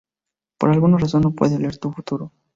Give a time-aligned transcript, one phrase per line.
[0.57, 2.31] Por alguna razón, no puedo leer tu futuro.